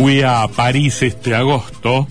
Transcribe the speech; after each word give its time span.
Fui 0.00 0.22
a 0.22 0.48
París 0.48 1.02
este 1.02 1.34
agosto 1.34 2.08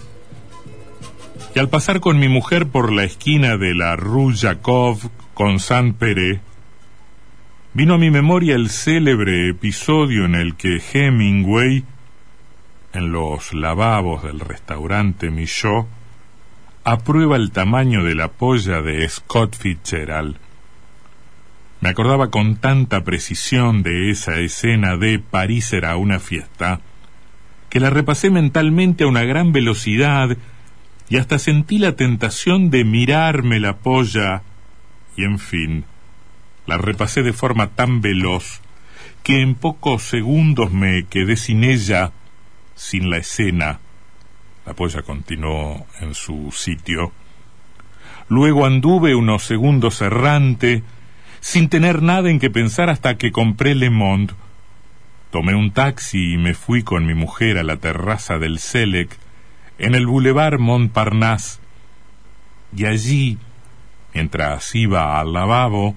y 1.56 1.58
al 1.58 1.70
pasar 1.70 2.00
con 2.00 2.20
mi 2.20 2.28
mujer 2.28 2.68
por 2.68 2.92
la 2.92 3.04
esquina 3.04 3.58
de 3.58 3.74
la 3.74 3.96
Rue 3.96 4.36
Jacob 4.38 5.00
con 5.34 5.60
Saint-Péray, 5.60 6.40
vino 7.74 7.96
a 7.96 7.98
mi 7.98 8.12
memoria 8.12 8.54
el 8.54 8.70
célebre 8.70 9.50
episodio 9.50 10.26
en 10.26 10.36
el 10.36 10.56
que 10.56 10.80
Hemingway, 10.94 11.84
en 12.94 13.12
los 13.12 13.56
lavabos 13.56 14.22
del 14.22 14.40
restaurante 14.40 15.32
Michaud, 15.32 15.86
aprueba 16.84 17.38
el 17.38 17.50
tamaño 17.50 18.04
de 18.04 18.14
la 18.14 18.28
polla 18.28 18.84
de 18.84 19.10
Scott 19.10 19.56
Fitzgerald. 19.58 20.38
Me 21.82 21.90
acordaba 21.90 22.30
con 22.30 22.58
tanta 22.58 23.04
precisión 23.04 23.82
de 23.82 24.12
esa 24.12 24.38
escena 24.38 24.96
de 24.96 25.18
París 25.18 25.74
era 25.74 25.98
una 25.98 26.20
fiesta, 26.20 26.82
que 27.70 27.80
la 27.80 27.90
repasé 27.90 28.30
mentalmente 28.30 29.04
a 29.04 29.08
una 29.08 29.24
gran 29.24 29.52
velocidad 29.52 30.36
y 31.08 31.18
hasta 31.18 31.40
sentí 31.40 31.78
la 31.78 31.96
tentación 31.96 32.70
de 32.70 32.84
mirarme 32.84 33.60
la 33.60 33.78
polla 33.78 34.44
y 35.16 35.24
en 35.24 35.40
fin, 35.40 35.86
la 36.66 36.78
repasé 36.78 37.24
de 37.24 37.34
forma 37.34 37.68
tan 37.68 38.02
veloz 38.02 38.62
que 39.24 39.42
en 39.42 39.56
pocos 39.56 40.04
segundos 40.04 40.72
me 40.72 41.06
quedé 41.06 41.36
sin 41.36 41.64
ella, 41.64 42.12
sin 42.76 43.10
la 43.10 43.18
escena. 43.18 43.80
La 44.66 44.74
polla 44.74 45.02
continuó 45.02 45.86
en 46.00 46.14
su 46.14 46.52
sitio. 46.52 47.12
Luego 48.30 48.66
anduve 48.66 49.16
unos 49.16 49.44
segundos 49.44 50.02
errante, 50.02 50.84
sin 51.42 51.70
tener 51.70 52.02
nada 52.02 52.30
en 52.30 52.40
que 52.40 52.50
pensar 52.50 52.90
hasta 52.90 53.18
que 53.18 53.32
compré 53.32 53.76
Le 53.76 53.90
Monde 53.90 54.34
Tomé 55.32 55.54
un 55.54 55.72
taxi 55.72 56.34
y 56.34 56.38
me 56.38 56.56
fui 56.56 56.82
con 56.82 57.06
mi 57.06 57.14
mujer 57.14 57.60
a 57.60 57.64
la 57.64 57.78
terraza 57.78 58.40
del 58.40 58.58
Selec 58.58 59.16
en 59.78 59.94
el 59.94 60.08
boulevard 60.08 60.60
Montparnasse. 60.60 61.60
Y 62.76 62.86
allí, 62.86 63.38
mientras 64.14 64.74
iba 64.74 65.20
al 65.20 65.34
lavabo, 65.34 65.96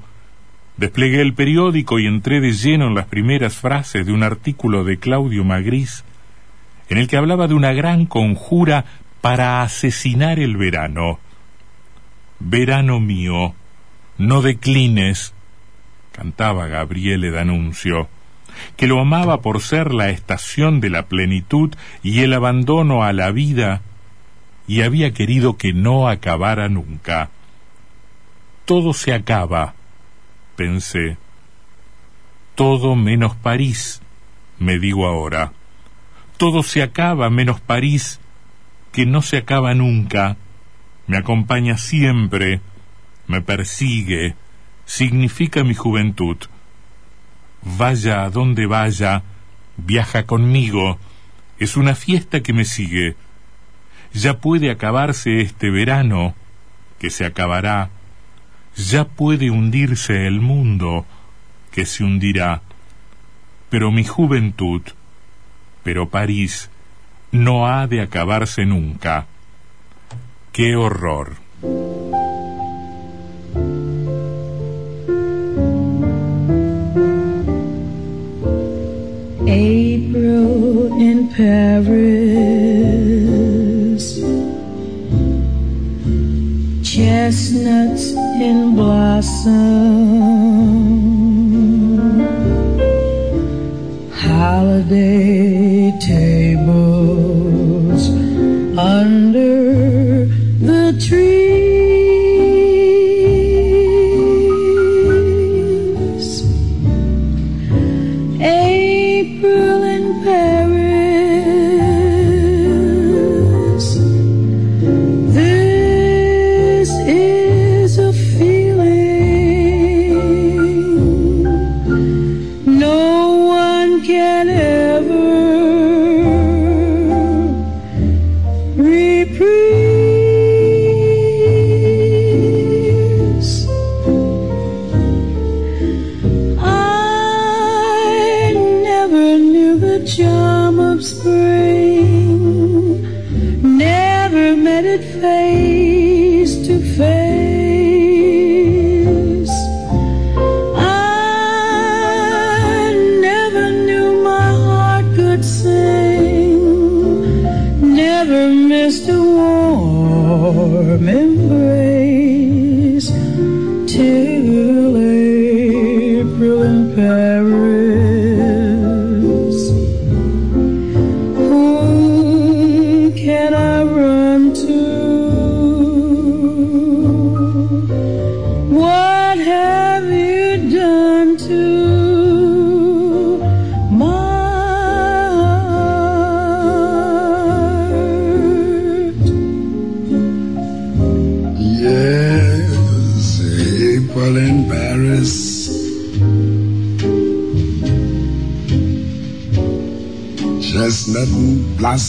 desplegué 0.77 1.22
el 1.22 1.33
periódico 1.33 1.98
y 1.98 2.06
entré 2.06 2.40
de 2.40 2.52
lleno 2.52 2.89
en 2.89 2.95
las 2.95 3.06
primeras 3.06 3.56
frases 3.56 4.05
de 4.05 4.12
un 4.12 4.23
artículo 4.23 4.84
de 4.84 4.98
Claudio 4.98 5.45
Magris 5.45 6.05
en 6.90 6.98
el 6.98 7.08
que 7.08 7.17
hablaba 7.17 7.48
de 7.48 7.55
una 7.55 7.73
gran 7.73 8.05
conjura 8.05 8.85
para 9.23 9.62
asesinar 9.62 10.39
el 10.40 10.58
verano. 10.58 11.20
Verano 12.39 13.01
mío, 13.01 13.55
no 14.18 14.42
declines, 14.42 15.33
cantaba 16.12 16.67
Gabriele 16.67 17.30
D'Annunzio 17.30 18.11
que 18.77 18.86
lo 18.86 19.01
amaba 19.01 19.40
por 19.40 19.61
ser 19.61 19.92
la 19.92 20.11
estación 20.11 20.80
de 20.80 20.90
la 20.90 21.07
plenitud 21.07 21.74
y 22.02 22.20
el 22.20 22.33
abandono 22.33 23.02
a 23.02 23.13
la 23.13 23.30
vida, 23.30 23.83
y 24.67 24.83
había 24.83 25.13
querido 25.13 25.57
que 25.57 25.73
no 25.73 26.08
acabara 26.08 26.68
nunca. 26.68 27.30
Todo 28.64 28.95
se 28.95 29.12
acaba, 29.12 29.74
pensé. 30.57 31.17
Todo 32.55 32.95
menos 32.96 33.35
París, 33.36 34.01
me 34.58 34.79
digo 34.79 35.07
ahora. 35.07 35.52
Todo 36.36 36.62
se 36.62 36.83
acaba 36.83 37.30
menos 37.30 37.61
París, 37.61 38.20
que 38.92 39.07
no 39.07 39.23
se 39.23 39.39
acaba 39.39 39.74
nunca, 39.74 40.36
me 41.07 41.17
acompaña 41.17 41.79
siempre, 41.79 42.61
me 43.27 43.41
persigue, 43.41 44.36
significa 44.85 45.64
mi 45.64 45.74
juventud 45.74 46.36
vaya 47.62 48.24
a 48.24 48.30
donde 48.30 48.67
vaya, 48.67 49.23
viaja 49.77 50.24
conmigo, 50.24 50.98
es 51.58 51.77
una 51.77 51.95
fiesta 51.95 52.42
que 52.42 52.52
me 52.52 52.64
sigue. 52.64 53.17
Ya 54.12 54.39
puede 54.39 54.70
acabarse 54.70 55.40
este 55.40 55.70
verano, 55.70 56.34
que 56.98 57.11
se 57.11 57.24
acabará, 57.24 57.90
ya 58.77 59.05
puede 59.05 59.50
hundirse 59.50 60.27
el 60.27 60.40
mundo, 60.40 61.06
que 61.70 61.86
se 61.86 62.05
hundirá, 62.05 62.62
pero 63.70 63.90
mi 63.90 64.05
juventud, 64.05 64.83
pero 65.83 66.08
París, 66.08 66.70
no 67.30 67.67
ha 67.67 67.86
de 67.86 68.02
acabarse 68.02 68.67
nunca. 68.67 69.27
¡Qué 70.52 70.77
horror! 70.77 71.42
holiday 94.52 95.90
table. 95.98 96.92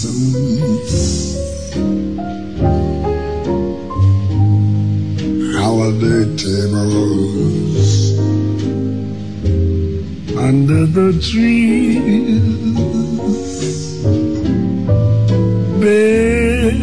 Blossoms. 0.04 1.34
Holiday 5.56 6.36
tables 6.36 7.90
under 10.38 10.86
the 10.86 11.20
trees. 11.22 12.44
Bed, 15.80 16.80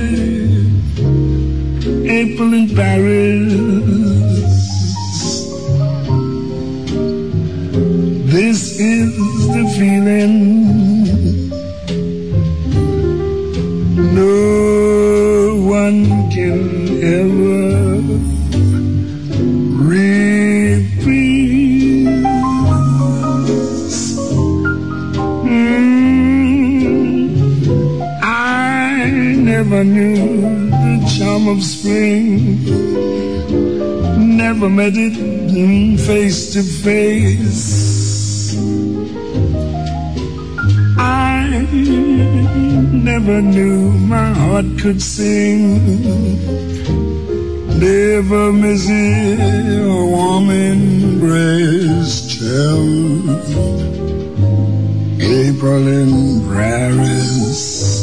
April 2.07 2.55
in 2.55 2.69
Paris. 2.75 3.70
Of 31.51 31.65
spring, 31.65 32.65
never 34.37 34.69
met 34.69 34.93
it 34.95 35.17
face 35.99 36.53
to 36.53 36.63
face. 36.63 38.57
I 40.99 41.67
never 43.11 43.43
knew 43.43 43.91
my 44.15 44.33
heart 44.33 44.67
could 44.81 45.03
sing. 45.03 45.81
Never 47.79 48.53
missing 48.53 49.41
a 49.41 50.07
warm 50.15 50.51
embrace 50.51 52.15
till 52.39 52.87
April 55.21 55.83
in 56.01 56.11
Paris. 56.49 58.00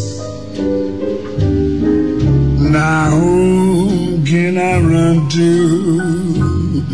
Run? 5.17 6.85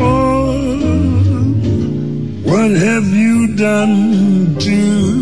Oh, 0.00 0.66
what 2.42 2.70
have 2.72 3.06
you 3.06 3.54
done 3.54 4.56
to 4.58 5.13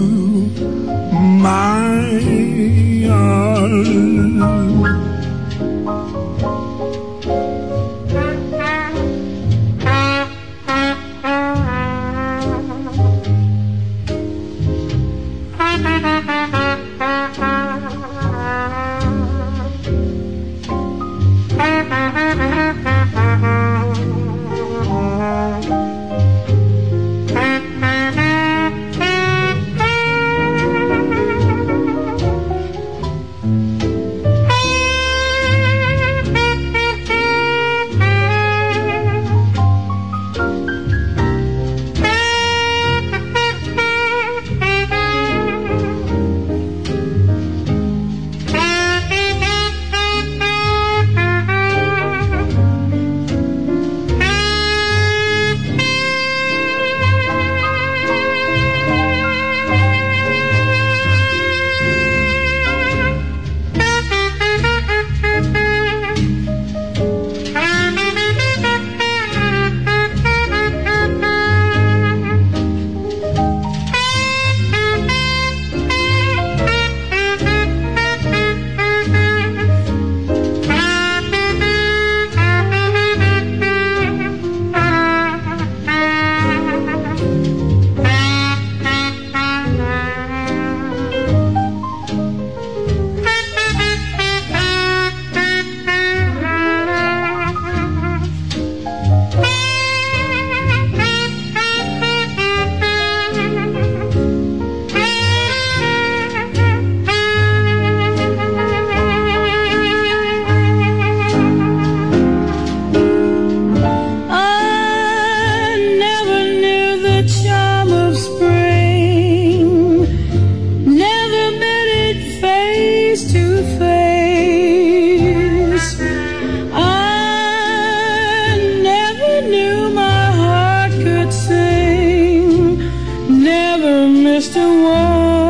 Oh. 134.94 135.41